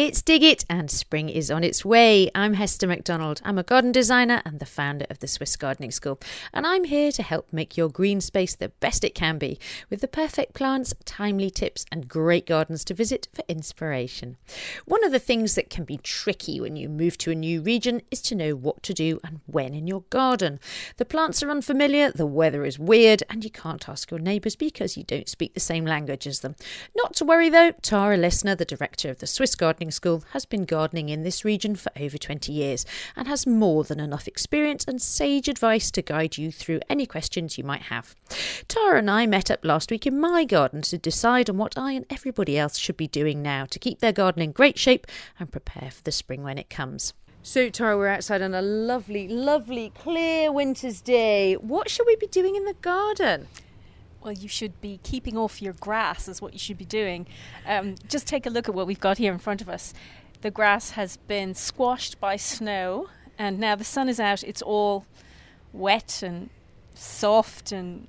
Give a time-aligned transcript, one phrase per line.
[0.00, 2.30] It's Dig It, and spring is on its way.
[2.32, 3.42] I'm Hester MacDonald.
[3.44, 6.20] I'm a garden designer and the founder of the Swiss Gardening School,
[6.54, 9.58] and I'm here to help make your green space the best it can be
[9.90, 14.36] with the perfect plants, timely tips, and great gardens to visit for inspiration.
[14.84, 18.00] One of the things that can be tricky when you move to a new region
[18.12, 20.60] is to know what to do and when in your garden.
[20.98, 24.96] The plants are unfamiliar, the weather is weird, and you can't ask your neighbours because
[24.96, 26.54] you don't speak the same language as them.
[26.94, 30.44] Not to worry though, Tara Lissner, the director of the Swiss Gardening Gardening School has
[30.44, 32.84] been gardening in this region for over 20 years
[33.16, 37.56] and has more than enough experience and sage advice to guide you through any questions
[37.56, 38.14] you might have.
[38.68, 41.92] Tara and I met up last week in my garden to decide on what I
[41.92, 45.06] and everybody else should be doing now to keep their garden in great shape
[45.40, 47.14] and prepare for the spring when it comes.
[47.42, 51.54] So, Tara, we're outside on a lovely, lovely, clear winter's day.
[51.54, 53.48] What should we be doing in the garden?
[54.22, 57.26] Well, you should be keeping off your grass, is what you should be doing.
[57.66, 59.94] Um, just take a look at what we've got here in front of us.
[60.40, 63.08] The grass has been squashed by snow,
[63.38, 64.42] and now the sun is out.
[64.42, 65.04] It's all
[65.72, 66.50] wet and
[66.94, 68.08] soft and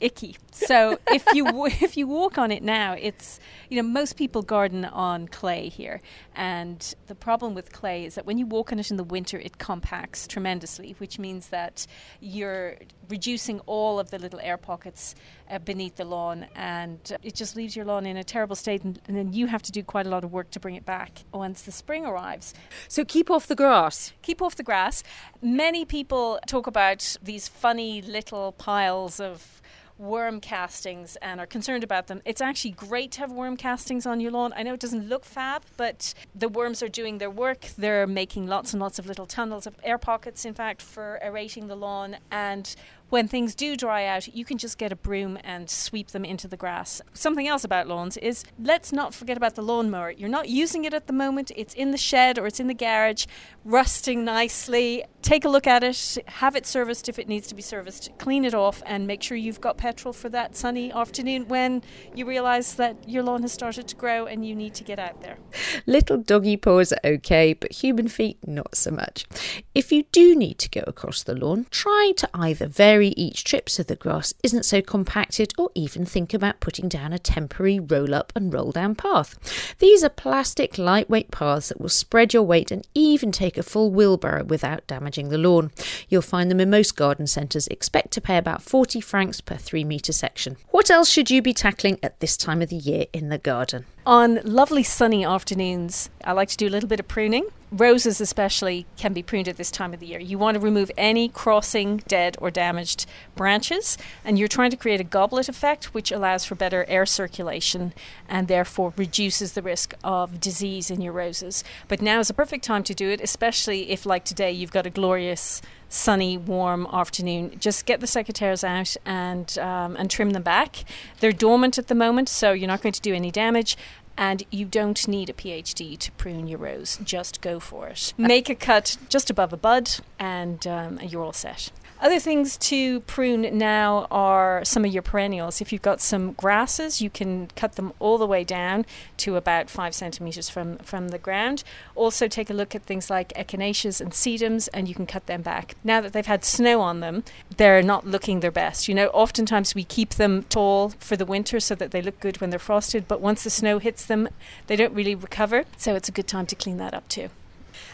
[0.00, 0.36] icky.
[0.52, 4.84] So if you if you walk on it now, it's you know most people garden
[4.84, 6.00] on clay here,
[6.34, 9.38] and the problem with clay is that when you walk on it in the winter,
[9.38, 11.86] it compacts tremendously, which means that
[12.20, 12.76] you're
[13.08, 15.14] reducing all of the little air pockets
[15.50, 19.00] uh, beneath the lawn, and it just leaves your lawn in a terrible state, and,
[19.06, 21.24] and then you have to do quite a lot of work to bring it back
[21.32, 22.54] once the spring arrives.
[22.88, 24.12] So keep off the grass.
[24.22, 25.02] Keep off the grass.
[25.40, 29.60] Many people talk about these funny little piles of
[29.98, 32.20] worm castings and are concerned about them.
[32.24, 34.52] It's actually great to have worm castings on your lawn.
[34.56, 37.68] I know it doesn't look fab, but the worms are doing their work.
[37.78, 41.66] They're making lots and lots of little tunnels of air pockets, in fact, for aerating
[41.68, 42.16] the lawn.
[42.30, 42.74] And
[43.08, 46.48] when things do dry out, you can just get a broom and sweep them into
[46.48, 47.00] the grass.
[47.12, 50.10] Something else about lawns is let's not forget about the lawnmower.
[50.10, 52.74] You're not using it at the moment, it's in the shed or it's in the
[52.74, 53.26] garage,
[53.64, 55.04] rusting nicely.
[55.22, 58.44] Take a look at it, have it serviced if it needs to be serviced, clean
[58.44, 61.82] it off, and make sure you've got petrol for that sunny afternoon when
[62.14, 65.20] you realize that your lawn has started to grow and you need to get out
[65.22, 65.38] there.
[65.86, 69.26] Little doggy paws are okay, but human feet not so much.
[69.74, 73.68] If you do need to go across the lawn, try to either vary each trip
[73.68, 78.14] so the grass isn't so compacted, or even think about putting down a temporary roll
[78.14, 79.74] up and roll down path.
[79.78, 83.90] These are plastic, lightweight paths that will spread your weight and even take a full
[83.90, 85.70] wheelbarrow without damaging the lawn.
[86.08, 87.66] You'll find them in most garden centres.
[87.68, 90.56] Expect to pay about 40 francs per 3 metre section.
[90.70, 93.86] What else should you be tackling at this time of the year in the garden?
[94.06, 97.48] On lovely sunny afternoons, I like to do a little bit of pruning.
[97.72, 100.20] Roses, especially, can be pruned at this time of the year.
[100.20, 105.00] You want to remove any crossing, dead, or damaged branches, and you're trying to create
[105.00, 107.92] a goblet effect, which allows for better air circulation
[108.28, 111.64] and therefore reduces the risk of disease in your roses.
[111.88, 114.86] But now is a perfect time to do it, especially if, like today, you've got
[114.86, 117.58] a glorious sunny, warm afternoon.
[117.58, 120.84] Just get the secateurs out and um, and trim them back.
[121.20, 123.76] They're dormant at the moment, so you're not going to do any damage.
[124.18, 126.98] And you don't need a PhD to prune your rose.
[127.04, 128.14] Just go for it.
[128.16, 131.70] Make a cut just above a bud, and um, you're all set.
[131.98, 135.62] Other things to prune now are some of your perennials.
[135.62, 138.84] If you've got some grasses, you can cut them all the way down
[139.18, 141.64] to about five centimeters from, from the ground.
[141.94, 145.40] Also, take a look at things like echinaceas and sedums, and you can cut them
[145.40, 145.74] back.
[145.82, 147.24] Now that they've had snow on them,
[147.56, 148.88] they're not looking their best.
[148.88, 152.42] You know, oftentimes we keep them tall for the winter so that they look good
[152.42, 154.28] when they're frosted, but once the snow hits them,
[154.66, 155.64] they don't really recover.
[155.78, 157.30] So it's a good time to clean that up too.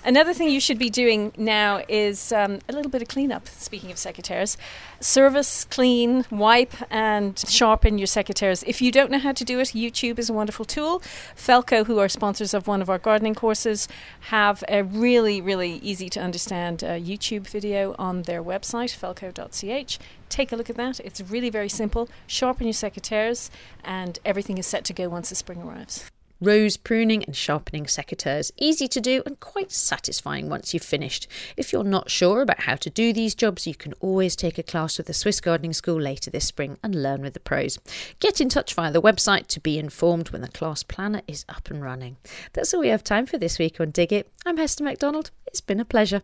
[0.04, 3.48] Another thing you should be doing now is um, a little bit of cleanup.
[3.48, 4.56] Speaking of secateurs,
[5.00, 8.64] service, clean, wipe, and sharpen your secateurs.
[8.66, 11.00] If you don't know how to do it, YouTube is a wonderful tool.
[11.36, 13.88] Felco, who are sponsors of one of our gardening courses,
[14.20, 19.98] have a really, really easy to understand uh, YouTube video on their website, felco.ch.
[20.28, 20.98] Take a look at that.
[21.00, 22.08] It's really very simple.
[22.26, 23.50] Sharpen your secateurs,
[23.84, 26.10] and everything is set to go once the spring arrives.
[26.42, 28.50] Rose pruning and sharpening secateurs.
[28.56, 31.28] Easy to do and quite satisfying once you've finished.
[31.56, 34.64] If you're not sure about how to do these jobs, you can always take a
[34.64, 37.78] class with the Swiss Gardening School later this spring and learn with the pros.
[38.18, 41.70] Get in touch via the website to be informed when the class planner is up
[41.70, 42.16] and running.
[42.54, 44.28] That's all we have time for this week on Dig It.
[44.44, 45.30] I'm Hester MacDonald.
[45.46, 46.22] It's been a pleasure.